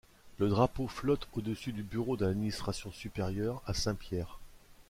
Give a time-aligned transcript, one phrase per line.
[0.39, 4.39] Le drapeau flotte au-dessus du bureau de l'administration supérieur à Saint-Pierre.